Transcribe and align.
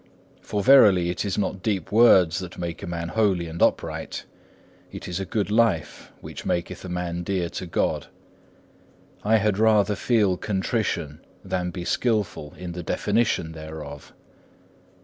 For 0.41 0.63
verily 0.63 1.11
it 1.11 1.23
is 1.23 1.37
not 1.37 1.61
deep 1.61 1.91
words 1.91 2.39
that 2.39 2.57
make 2.57 2.81
a 2.81 2.87
man 2.87 3.09
holy 3.09 3.45
and 3.45 3.61
upright; 3.61 4.25
it 4.91 5.07
is 5.07 5.19
a 5.19 5.25
good 5.27 5.51
life 5.51 6.11
which 6.21 6.43
maketh 6.43 6.83
a 6.83 6.89
man 6.89 7.21
dear 7.21 7.49
to 7.49 7.67
God. 7.67 8.07
I 9.23 9.35
had 9.37 9.59
rather 9.59 9.93
feel 9.93 10.37
contrition 10.37 11.23
than 11.45 11.69
be 11.69 11.85
skilful 11.85 12.55
in 12.57 12.71
the 12.71 12.81
definition 12.81 13.51
thereof. 13.51 14.11